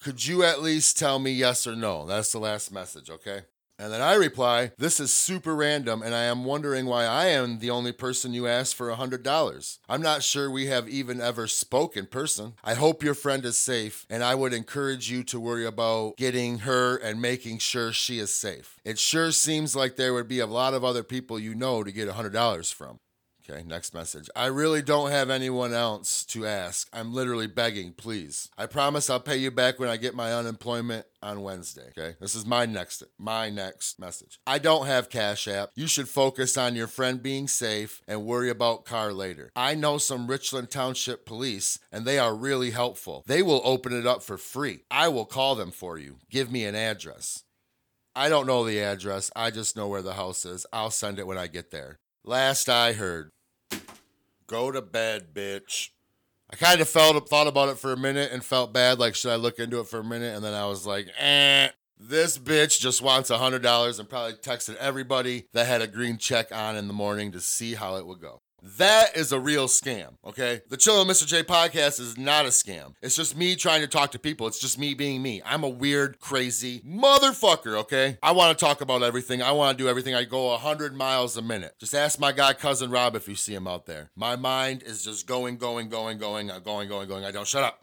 Could 0.00 0.26
you 0.26 0.42
at 0.42 0.62
least 0.62 0.98
tell 0.98 1.18
me 1.18 1.30
yes 1.30 1.66
or 1.66 1.76
no? 1.76 2.04
That's 2.04 2.32
the 2.32 2.40
last 2.40 2.72
message, 2.72 3.10
okay? 3.10 3.42
And 3.80 3.92
then 3.92 4.02
I 4.02 4.14
reply, 4.14 4.72
This 4.76 4.98
is 4.98 5.12
super 5.12 5.54
random, 5.54 6.02
and 6.02 6.12
I 6.12 6.24
am 6.24 6.44
wondering 6.44 6.86
why 6.86 7.04
I 7.04 7.26
am 7.26 7.60
the 7.60 7.70
only 7.70 7.92
person 7.92 8.34
you 8.34 8.48
asked 8.48 8.74
for 8.74 8.90
$100. 8.90 9.78
I'm 9.88 10.02
not 10.02 10.24
sure 10.24 10.50
we 10.50 10.66
have 10.66 10.88
even 10.88 11.20
ever 11.20 11.46
spoke 11.46 11.96
in 11.96 12.06
person. 12.06 12.54
I 12.64 12.74
hope 12.74 13.04
your 13.04 13.14
friend 13.14 13.44
is 13.44 13.56
safe, 13.56 14.04
and 14.10 14.24
I 14.24 14.34
would 14.34 14.52
encourage 14.52 15.10
you 15.10 15.22
to 15.24 15.38
worry 15.38 15.64
about 15.64 16.16
getting 16.16 16.60
her 16.60 16.96
and 16.96 17.22
making 17.22 17.58
sure 17.58 17.92
she 17.92 18.18
is 18.18 18.34
safe. 18.34 18.80
It 18.84 18.98
sure 18.98 19.30
seems 19.30 19.76
like 19.76 19.94
there 19.94 20.12
would 20.12 20.28
be 20.28 20.40
a 20.40 20.46
lot 20.46 20.74
of 20.74 20.84
other 20.84 21.04
people 21.04 21.38
you 21.38 21.54
know 21.54 21.84
to 21.84 21.92
get 21.92 22.08
$100 22.08 22.74
from. 22.74 22.98
Okay, 23.50 23.62
next 23.64 23.94
message. 23.94 24.28
I 24.36 24.46
really 24.46 24.82
don't 24.82 25.10
have 25.10 25.30
anyone 25.30 25.72
else 25.72 26.22
to 26.26 26.44
ask. 26.44 26.86
I'm 26.92 27.14
literally 27.14 27.46
begging, 27.46 27.92
please. 27.92 28.50
I 28.58 28.66
promise 28.66 29.08
I'll 29.08 29.20
pay 29.20 29.38
you 29.38 29.50
back 29.50 29.78
when 29.78 29.88
I 29.88 29.96
get 29.96 30.14
my 30.14 30.34
unemployment 30.34 31.06
on 31.22 31.40
Wednesday. 31.40 31.88
Okay, 31.96 32.16
this 32.20 32.34
is 32.34 32.44
my 32.44 32.66
next 32.66 33.02
my 33.18 33.48
next 33.48 33.98
message. 33.98 34.38
I 34.46 34.58
don't 34.58 34.86
have 34.86 35.08
Cash 35.08 35.48
App. 35.48 35.70
You 35.74 35.86
should 35.86 36.08
focus 36.08 36.58
on 36.58 36.76
your 36.76 36.88
friend 36.88 37.22
being 37.22 37.48
safe 37.48 38.02
and 38.06 38.26
worry 38.26 38.50
about 38.50 38.84
car 38.84 39.14
later. 39.14 39.50
I 39.56 39.74
know 39.74 39.96
some 39.96 40.26
Richland 40.26 40.70
Township 40.70 41.24
police 41.24 41.78
and 41.90 42.04
they 42.04 42.18
are 42.18 42.34
really 42.34 42.72
helpful. 42.72 43.24
They 43.26 43.42
will 43.42 43.62
open 43.64 43.94
it 43.94 44.06
up 44.06 44.22
for 44.22 44.36
free. 44.36 44.80
I 44.90 45.08
will 45.08 45.26
call 45.26 45.54
them 45.54 45.70
for 45.70 45.96
you. 45.96 46.18
Give 46.30 46.52
me 46.52 46.64
an 46.66 46.74
address. 46.74 47.44
I 48.14 48.28
don't 48.28 48.46
know 48.46 48.64
the 48.64 48.80
address. 48.80 49.30
I 49.34 49.50
just 49.50 49.76
know 49.76 49.88
where 49.88 50.02
the 50.02 50.14
house 50.14 50.44
is. 50.44 50.66
I'll 50.72 50.90
send 50.90 51.18
it 51.18 51.26
when 51.26 51.38
I 51.38 51.46
get 51.46 51.70
there. 51.70 51.98
Last 52.24 52.68
I 52.68 52.92
heard. 52.92 53.30
Go 54.48 54.72
to 54.72 54.80
bed, 54.80 55.34
bitch. 55.34 55.90
I 56.50 56.56
kind 56.56 56.80
of 56.80 56.88
felt 56.88 57.28
thought 57.28 57.46
about 57.46 57.68
it 57.68 57.78
for 57.78 57.92
a 57.92 57.96
minute 57.96 58.32
and 58.32 58.42
felt 58.42 58.72
bad. 58.72 58.98
Like, 58.98 59.14
should 59.14 59.30
I 59.30 59.36
look 59.36 59.58
into 59.58 59.80
it 59.80 59.88
for 59.88 60.00
a 60.00 60.04
minute? 60.04 60.34
And 60.34 60.42
then 60.42 60.54
I 60.54 60.66
was 60.66 60.86
like, 60.86 61.08
eh. 61.18 61.68
This 62.00 62.38
bitch 62.38 62.78
just 62.78 63.02
wants 63.02 63.28
a 63.28 63.38
hundred 63.38 63.62
dollars 63.62 63.98
and 63.98 64.08
probably 64.08 64.34
texted 64.34 64.76
everybody 64.76 65.46
that 65.52 65.66
had 65.66 65.82
a 65.82 65.88
green 65.88 66.16
check 66.16 66.54
on 66.54 66.76
in 66.76 66.86
the 66.86 66.94
morning 66.94 67.32
to 67.32 67.40
see 67.40 67.74
how 67.74 67.96
it 67.96 68.06
would 68.06 68.20
go. 68.20 68.40
That 68.60 69.16
is 69.16 69.30
a 69.30 69.38
real 69.38 69.68
scam, 69.68 70.16
okay? 70.24 70.62
The 70.68 70.76
Chill 70.76 71.04
Mr. 71.04 71.26
J 71.26 71.44
podcast 71.44 72.00
is 72.00 72.18
not 72.18 72.44
a 72.44 72.48
scam. 72.48 72.94
It's 73.00 73.14
just 73.14 73.36
me 73.36 73.54
trying 73.54 73.82
to 73.82 73.86
talk 73.86 74.10
to 74.12 74.18
people. 74.18 74.48
It's 74.48 74.58
just 74.58 74.78
me 74.78 74.94
being 74.94 75.22
me. 75.22 75.40
I'm 75.44 75.62
a 75.62 75.68
weird, 75.68 76.18
crazy 76.18 76.80
motherfucker, 76.80 77.76
okay? 77.78 78.18
I 78.20 78.32
want 78.32 78.58
to 78.58 78.64
talk 78.64 78.80
about 78.80 79.04
everything. 79.04 79.42
I 79.42 79.52
want 79.52 79.78
to 79.78 79.84
do 79.84 79.88
everything. 79.88 80.14
I 80.14 80.24
go 80.24 80.48
100 80.48 80.94
miles 80.94 81.36
a 81.36 81.42
minute. 81.42 81.74
Just 81.78 81.94
ask 81.94 82.18
my 82.18 82.32
guy, 82.32 82.52
Cousin 82.52 82.90
Rob, 82.90 83.14
if 83.14 83.28
you 83.28 83.36
see 83.36 83.54
him 83.54 83.68
out 83.68 83.86
there. 83.86 84.10
My 84.16 84.34
mind 84.34 84.82
is 84.82 85.04
just 85.04 85.26
going, 85.28 85.56
going, 85.56 85.88
going, 85.88 86.18
going, 86.18 86.50
uh, 86.50 86.58
going, 86.58 86.88
going, 86.88 87.08
going. 87.08 87.24
I 87.24 87.30
don't 87.30 87.46
shut 87.46 87.62
up. 87.62 87.82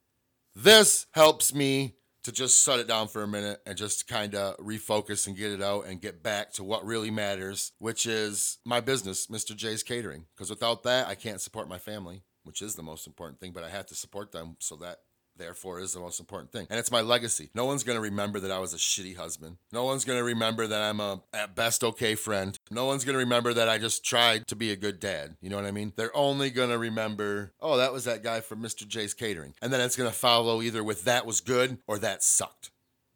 This 0.56 1.08
helps 1.12 1.54
me 1.54 1.96
to 2.26 2.32
just 2.32 2.66
shut 2.66 2.80
it 2.80 2.88
down 2.88 3.08
for 3.08 3.22
a 3.22 3.28
minute 3.28 3.62
and 3.68 3.78
just 3.78 4.08
kind 4.08 4.34
of 4.34 4.58
refocus 4.58 5.28
and 5.28 5.38
get 5.38 5.52
it 5.52 5.62
out 5.62 5.86
and 5.86 6.02
get 6.02 6.24
back 6.24 6.52
to 6.54 6.64
what 6.64 6.84
really 6.84 7.12
matters, 7.12 7.72
which 7.78 8.08
is 8.08 8.58
my 8.66 8.80
business, 8.80 9.28
Mr. 9.28 9.56
J's 9.56 9.84
Catering. 9.84 10.26
Because 10.36 10.50
without 10.50 10.82
that, 10.84 11.08
I 11.08 11.14
can't 11.14 11.40
support 11.40 11.70
my 11.70 11.78
family, 11.78 12.24
which 12.44 12.64
is 12.64 12.74
the 12.74 12.82
most 12.82 13.06
important 13.06 13.40
thing, 13.40 13.52
but 13.52 13.64
I 13.64 13.70
have 13.70 13.86
to 13.88 13.96
support 13.96 14.32
them 14.32 14.58
so 14.58 14.76
that 14.78 15.02
therefore 15.38 15.80
is 15.80 15.94
the 15.94 16.00
most 16.00 16.20
important 16.20 16.52
thing. 16.52 16.68
And 16.70 16.80
it's 16.80 16.92
my 16.92 17.02
legacy. 17.02 17.50
No 17.54 17.66
one's 17.66 17.84
going 17.84 17.98
to 17.98 18.02
remember 18.02 18.40
that 18.40 18.52
I 18.52 18.60
was 18.60 18.74
a 18.74 18.78
shitty 18.78 19.16
husband. 19.18 19.58
No 19.72 19.84
one's 19.84 20.06
going 20.06 20.20
to 20.20 20.24
remember 20.24 20.68
that 20.68 20.82
I'm 20.82 21.00
a 21.00 21.22
at 21.34 21.56
best 21.56 21.84
okay 21.84 22.16
friend. 22.16 22.58
No 22.72 22.86
one's 22.86 23.06
going 23.06 23.14
to 23.14 23.20
remember 23.20 23.54
that 23.54 23.70
I 23.70 23.78
just 23.78 24.04
tried 24.04 24.48
to 24.48 24.56
be 24.56 24.72
a 24.72 24.76
good 24.76 25.00
dad. 25.00 25.38
You 25.42 25.50
know 25.50 25.58
what 25.58 25.66
I 25.66 25.72
mean? 25.72 25.94
They're 25.96 26.16
only 26.16 26.50
going 26.50 26.70
to 26.70 26.78
remember, 26.78 27.54
"Oh, 27.60 27.78
that 27.78 27.94
was 27.94 28.06
that 28.06 28.24
guy 28.24 28.42
from 28.42 28.62
Mr. 28.62 28.88
J's 28.88 29.14
Catering." 29.14 29.54
And 29.62 29.72
then 29.72 29.82
it's 29.82 29.96
going 29.96 30.10
to 30.10 30.16
follow 30.16 30.62
either 30.62 30.84
with 30.84 31.04
that 31.06 31.26
was 31.26 31.42
good 31.42 31.80
or 31.88 31.98
that 32.00 32.24
sucked. 32.24 32.72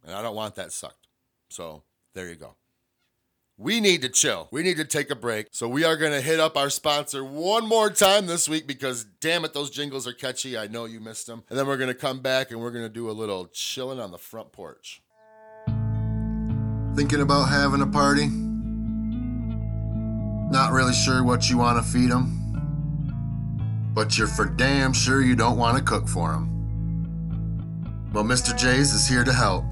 And 0.06 0.14
I 0.14 0.22
don't 0.22 0.36
want 0.36 0.56
that 0.56 0.72
sucked. 0.72 1.08
So, 1.50 1.84
there 2.14 2.30
you 2.30 2.36
go. 2.36 2.56
We 3.62 3.82
need 3.82 4.02
to 4.04 4.10
chill. 4.10 4.48
We 4.52 4.64
need 4.64 4.78
to 4.78 4.86
take 4.86 5.10
a 5.10 5.18
break. 5.18 5.48
So 5.52 5.68
we 5.68 5.84
are 5.84 5.98
going 5.98 6.14
to 6.14 6.22
hit 6.22 6.40
up 6.40 6.56
our 6.56 6.70
sponsor 6.70 7.26
one 7.26 7.68
more 7.68 7.90
time 7.90 8.26
this 8.26 8.48
week 8.48 8.66
because 8.66 9.04
damn 9.20 9.44
it, 9.44 9.52
those 9.52 9.70
jingles 9.70 10.08
are 10.08 10.14
catchy. 10.14 10.58
I 10.58 10.68
know 10.68 10.86
you 10.86 11.02
missed 11.02 11.28
them. 11.28 11.44
And 11.50 11.60
then 11.60 11.68
we're 11.68 11.76
going 11.76 11.90
to 11.90 11.94
come 11.94 12.22
back 12.22 12.52
and 12.52 12.62
we're 12.62 12.72
going 12.72 12.86
to 12.86 12.90
do 12.90 13.10
a 13.10 13.12
little 13.12 13.48
chilling 13.48 14.00
on 14.00 14.12
the 14.12 14.18
front 14.18 14.54
porch. 14.54 15.02
Thinking 16.96 17.20
about 17.20 17.50
having 17.50 17.82
a 17.82 17.88
party? 17.88 18.30
Not 20.50 20.72
really 20.72 20.94
sure 20.94 21.22
what 21.26 21.50
you 21.50 21.58
want 21.58 21.86
to 21.86 21.92
feed 21.92 22.12
them? 22.12 22.38
But 23.94 24.18
you're 24.18 24.28
for 24.28 24.46
damn 24.46 24.94
sure 24.94 25.22
you 25.22 25.36
don't 25.36 25.58
want 25.58 25.78
to 25.78 25.84
cook 25.84 26.08
for 26.08 26.32
them. 26.32 26.48
Well, 28.14 28.24
Mr. 28.24 28.58
J's 28.58 28.94
is 28.94 29.06
here 29.06 29.26
to 29.26 29.34
help. 29.34 29.66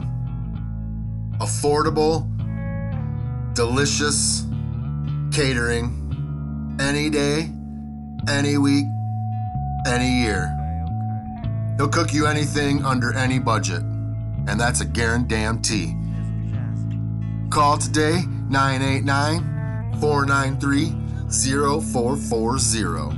Affordable, 1.39 2.29
delicious 3.58 4.46
catering 5.32 6.78
any 6.80 7.10
day, 7.10 7.52
any 8.30 8.56
week, 8.56 8.86
any 9.88 10.22
year. 10.22 10.54
He'll 11.78 11.90
cook 11.90 12.14
you 12.14 12.28
anything 12.28 12.86
under 12.86 13.16
any 13.16 13.40
budget, 13.40 13.82
and 13.82 14.60
that's 14.60 14.82
a 14.82 14.86
guarantee. 14.86 15.96
Call 17.50 17.80
today 17.80 18.22
989 18.48 19.96
493 20.02 20.94
0440. 21.82 23.18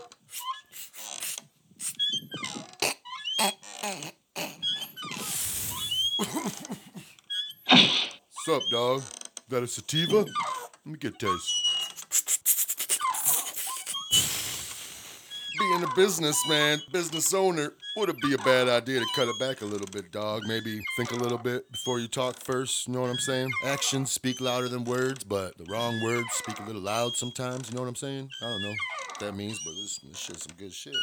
What's 7.69 8.49
up, 8.49 8.63
dog? 8.71 9.03
That 9.51 9.63
a 9.63 9.67
sativa? 9.67 10.25
Let 10.25 10.27
me 10.87 10.97
get 10.97 11.17
a 11.17 11.19
taste. 11.19 11.62
Being 15.63 15.85
a 15.85 15.95
businessman, 15.95 16.83
business 16.91 17.33
owner, 17.33 17.73
would 17.97 18.09
it 18.09 18.21
be 18.21 18.35
a 18.35 18.39
bad 18.39 18.69
idea 18.69 18.99
to 18.99 19.07
cut 19.15 19.29
it 19.29 19.39
back 19.39 19.61
a 19.61 19.65
little 19.65 19.87
bit, 19.87 20.11
dog? 20.11 20.43
Maybe 20.45 20.81
think 20.97 21.13
a 21.13 21.15
little 21.15 21.39
bit 21.39 21.71
before 21.71 22.01
you 22.01 22.09
talk 22.09 22.41
first, 22.41 22.89
you 22.89 22.93
know 22.93 23.01
what 23.01 23.11
I'm 23.11 23.19
saying? 23.19 23.49
Actions 23.65 24.11
speak 24.11 24.41
louder 24.41 24.69
than 24.69 24.83
words, 24.83 25.23
but 25.23 25.57
the 25.59 25.65
wrong 25.71 26.03
words 26.03 26.27
speak 26.33 26.59
a 26.59 26.65
little 26.65 26.83
loud 26.83 27.15
sometimes, 27.15 27.71
you 27.71 27.77
know 27.77 27.83
what 27.83 27.89
I'm 27.89 27.95
saying? 27.95 28.29
I 28.43 28.47
don't 28.47 28.61
know 28.61 28.71
what 28.71 29.21
that 29.21 29.37
means, 29.37 29.61
but 29.65 29.71
this, 29.75 29.99
this 29.99 30.19
shit's 30.19 30.43
some 30.43 30.57
good 30.59 30.73
shit. 30.73 30.97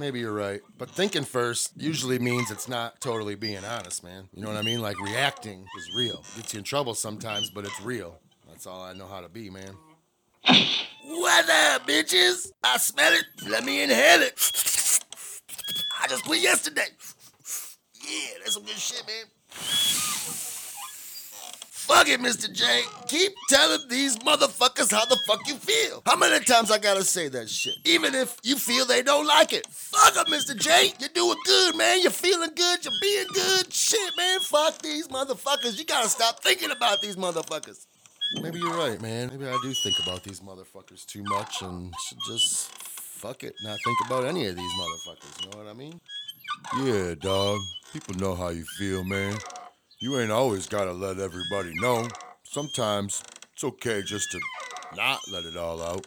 Maybe 0.00 0.20
you're 0.20 0.32
right. 0.32 0.62
But 0.78 0.88
thinking 0.88 1.24
first 1.24 1.72
usually 1.76 2.18
means 2.18 2.50
it's 2.50 2.68
not 2.68 3.02
totally 3.02 3.34
being 3.34 3.62
honest, 3.62 4.02
man. 4.02 4.30
You 4.32 4.40
know 4.40 4.48
what 4.48 4.56
I 4.56 4.62
mean? 4.62 4.80
Like 4.80 4.98
reacting 5.02 5.66
is 5.76 5.90
real. 5.94 6.24
Gets 6.34 6.54
you 6.54 6.58
in 6.60 6.64
trouble 6.64 6.94
sometimes, 6.94 7.50
but 7.50 7.66
it's 7.66 7.80
real. 7.82 8.20
That's 8.48 8.66
all 8.66 8.80
I 8.80 8.94
know 8.94 9.06
how 9.06 9.20
to 9.20 9.28
be, 9.28 9.50
man. 9.50 9.76
What 11.18 11.48
up, 11.48 11.86
bitches? 11.88 12.52
I 12.62 12.76
smell 12.76 13.10
it. 13.14 13.24
Let 13.48 13.64
me 13.64 13.82
inhale 13.82 14.20
it. 14.20 14.34
I 15.98 16.06
just 16.08 16.24
quit 16.24 16.42
yesterday. 16.42 16.88
Yeah, 17.94 18.28
that's 18.40 18.52
some 18.52 18.64
good 18.64 18.76
shit, 18.76 19.02
man. 19.06 19.24
Fuck 21.88 22.08
it, 22.10 22.20
Mr. 22.20 22.52
J. 22.52 22.82
Keep 23.08 23.32
telling 23.48 23.88
these 23.88 24.18
motherfuckers 24.18 24.92
how 24.92 25.06
the 25.06 25.18
fuck 25.26 25.40
you 25.48 25.54
feel. 25.54 26.02
How 26.04 26.16
many 26.16 26.44
times 26.44 26.70
I 26.70 26.76
gotta 26.76 27.02
say 27.02 27.28
that 27.28 27.48
shit? 27.48 27.76
Even 27.86 28.14
if 28.14 28.36
you 28.42 28.56
feel 28.56 28.84
they 28.84 29.02
don't 29.02 29.26
like 29.26 29.54
it. 29.54 29.66
Fuck 29.70 30.16
it, 30.16 30.26
Mr. 30.30 30.54
J. 30.54 30.92
You're 31.00 31.08
doing 31.14 31.38
good, 31.46 31.76
man. 31.76 32.02
You're 32.02 32.10
feeling 32.10 32.50
good. 32.54 32.84
You're 32.84 32.92
being 33.00 33.28
good. 33.32 33.72
Shit, 33.72 34.12
man. 34.18 34.40
Fuck 34.40 34.82
these 34.82 35.08
motherfuckers. 35.08 35.78
You 35.78 35.86
gotta 35.86 36.10
stop 36.10 36.42
thinking 36.42 36.72
about 36.72 37.00
these 37.00 37.16
motherfuckers. 37.16 37.86
Maybe 38.34 38.58
you're 38.58 38.76
right, 38.76 39.00
man. 39.00 39.28
Maybe 39.30 39.46
I 39.46 39.58
do 39.62 39.72
think 39.72 39.98
about 40.02 40.22
these 40.22 40.40
motherfuckers 40.40 41.06
too 41.06 41.22
much 41.24 41.62
and 41.62 41.94
should 42.06 42.18
just 42.28 42.70
fuck 42.72 43.44
it, 43.44 43.54
not 43.62 43.78
think 43.84 43.98
about 44.06 44.24
any 44.24 44.46
of 44.46 44.56
these 44.56 44.72
motherfuckers. 44.72 45.44
You 45.44 45.50
know 45.50 45.58
what 45.58 45.66
I 45.68 45.72
mean? 45.72 46.00
Yeah, 46.82 47.14
dog. 47.14 47.60
People 47.92 48.14
know 48.16 48.34
how 48.34 48.48
you 48.48 48.64
feel, 48.78 49.04
man. 49.04 49.36
You 50.00 50.18
ain't 50.20 50.30
always 50.30 50.66
gotta 50.66 50.92
let 50.92 51.18
everybody 51.18 51.72
know. 51.80 52.08
Sometimes 52.42 53.22
it's 53.52 53.64
okay 53.64 54.02
just 54.02 54.30
to 54.32 54.40
not 54.96 55.20
let 55.32 55.44
it 55.44 55.56
all 55.56 55.82
out. 55.82 56.06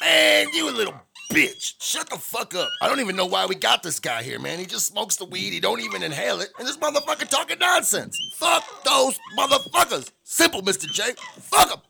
Man, 0.00 0.48
you 0.54 0.70
a 0.70 0.72
little 0.72 0.94
bitch. 1.32 1.74
Shut 1.80 2.08
the 2.10 2.16
fuck 2.16 2.54
up. 2.54 2.68
I 2.80 2.88
don't 2.88 3.00
even 3.00 3.16
know 3.16 3.26
why 3.26 3.46
we 3.46 3.54
got 3.54 3.82
this 3.82 3.98
guy 3.98 4.22
here, 4.22 4.38
man. 4.38 4.58
He 4.58 4.66
just 4.66 4.86
smokes 4.86 5.16
the 5.16 5.24
weed, 5.24 5.52
he 5.52 5.60
don't 5.60 5.80
even 5.80 6.02
inhale 6.02 6.40
it, 6.40 6.50
and 6.58 6.66
this 6.66 6.76
motherfucker 6.76 7.28
talking 7.28 7.58
nonsense. 7.58 8.18
Fuck 8.34 8.64
those 8.84 9.18
motherfuckers. 9.38 10.10
Simple, 10.24 10.62
Mr. 10.62 10.90
J. 10.90 11.12
Fuck 11.40 11.70
them. 11.70 11.80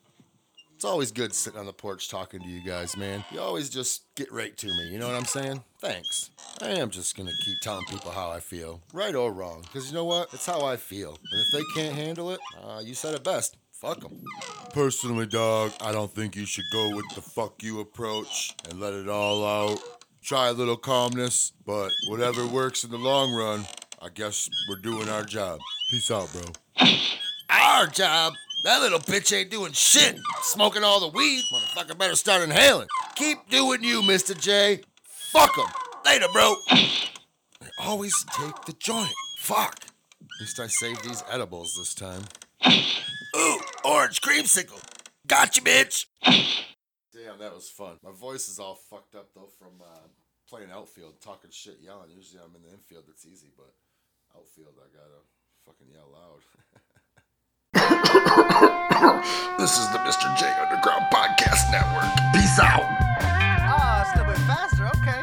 It's 0.75 0.85
always 0.85 1.11
good 1.11 1.33
sitting 1.33 1.59
on 1.59 1.65
the 1.65 1.73
porch 1.73 2.07
talking 2.07 2.39
to 2.39 2.47
you 2.47 2.63
guys, 2.63 2.95
man. 2.95 3.25
You 3.31 3.39
always 3.39 3.67
just 3.67 4.03
get 4.13 4.31
right 4.31 4.55
to 4.57 4.67
me, 4.67 4.89
you 4.91 4.99
know 4.99 5.07
what 5.07 5.15
I'm 5.15 5.25
saying? 5.25 5.63
Thanks. 5.81 6.29
I 6.61 6.67
am 6.67 6.91
just 6.91 7.17
gonna 7.17 7.31
keep 7.43 7.57
telling 7.61 7.83
people 7.85 8.11
how 8.11 8.29
I 8.29 8.39
feel, 8.39 8.83
right 8.93 9.15
or 9.15 9.31
wrong, 9.33 9.61
because 9.63 9.87
you 9.87 9.95
know 9.95 10.05
what? 10.05 10.31
It's 10.33 10.45
how 10.45 10.63
I 10.63 10.77
feel. 10.77 11.17
And 11.31 11.41
if 11.41 11.47
they 11.51 11.81
can't 11.81 11.95
handle 11.95 12.31
it, 12.31 12.39
uh, 12.63 12.81
you 12.83 12.93
said 12.93 13.15
it 13.15 13.23
best. 13.23 13.57
Fuck 13.71 14.01
them. 14.01 14.23
Personally, 14.77 15.25
dog, 15.25 15.71
I 15.81 15.91
don't 15.91 16.13
think 16.13 16.35
you 16.35 16.45
should 16.45 16.65
go 16.71 16.95
with 16.95 17.05
the 17.15 17.21
fuck 17.21 17.63
you 17.63 17.79
approach 17.79 18.53
and 18.69 18.79
let 18.79 18.93
it 18.93 19.09
all 19.09 19.43
out. 19.43 19.79
Try 20.21 20.49
a 20.49 20.53
little 20.53 20.77
calmness, 20.77 21.51
but 21.65 21.89
whatever 22.09 22.45
works 22.45 22.83
in 22.83 22.91
the 22.91 22.97
long 22.99 23.33
run, 23.33 23.65
I 23.99 24.09
guess 24.09 24.47
we're 24.69 24.75
doing 24.75 25.09
our 25.09 25.23
job. 25.23 25.61
Peace 25.89 26.11
out, 26.11 26.31
bro. 26.31 26.43
Our 27.49 27.87
job? 27.87 28.33
That 28.65 28.81
little 28.81 28.99
bitch 28.99 29.35
ain't 29.35 29.49
doing 29.49 29.71
shit. 29.71 30.19
Smoking 30.43 30.83
all 30.83 30.99
the 30.99 31.07
weed. 31.07 31.43
Motherfucker 31.51 31.97
better 31.97 32.15
start 32.15 32.43
inhaling. 32.43 32.87
Keep 33.15 33.49
doing 33.49 33.83
you, 33.83 34.03
Mr. 34.03 34.39
J. 34.39 34.81
Fuck 35.01 35.55
them. 35.55 35.65
Later, 36.05 36.27
bro. 36.31 36.55
They 36.69 37.69
always 37.79 38.13
take 38.31 38.65
the 38.65 38.73
joint. 38.73 39.09
Fuck. 39.39 39.85
At 40.21 40.39
least 40.39 40.59
I 40.59 40.67
saved 40.67 41.03
these 41.03 41.23
edibles 41.31 41.73
this 41.79 41.95
time. 41.95 42.25
Ooh, 43.85 43.89
orange 43.89 44.21
creamsicle. 44.21 44.81
Gotcha, 45.27 45.61
bitch. 45.61 46.05
Damn, 46.23 47.39
that 47.39 47.53
was 47.53 47.69
fun. 47.69 47.97
My 48.03 48.11
voice 48.11 48.47
is 48.47 48.59
all 48.59 48.75
fucked 48.75 49.15
up 49.15 49.29
though 49.35 49.49
from 49.59 49.81
uh, 49.81 50.07
playing 50.49 50.71
outfield, 50.71 51.19
talking 51.21 51.51
shit, 51.51 51.79
yelling. 51.81 52.11
Usually 52.15 52.41
I'm 52.41 52.55
in 52.55 52.61
the 52.63 52.69
infield, 52.69 53.05
it's 53.09 53.25
easy, 53.25 53.51
but 53.57 53.73
outfield 54.35 54.75
I 54.77 54.87
gotta 54.95 55.21
fucking 55.65 55.91
yell 55.91 56.09
loud. 56.13 56.43
This 59.59 59.77
is 59.77 59.91
the 59.91 59.99
Mr. 59.99 60.35
J 60.37 60.47
Underground 60.59 61.05
Podcast 61.13 61.71
Network. 61.71 62.09
Peace 62.33 62.57
out. 62.59 62.81
Ah, 63.69 64.01
it's 64.01 64.11
a 64.13 64.17
little 64.17 64.33
bit 64.33 64.41
faster. 64.47 64.87
Okay. 64.87 65.21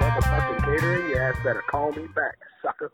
motherfucking 0.00 0.64
catering, 0.64 1.10
your 1.10 1.20
ass 1.22 1.36
better 1.44 1.62
call 1.68 1.92
me 1.92 2.06
back, 2.14 2.38
sucker. 2.62 2.88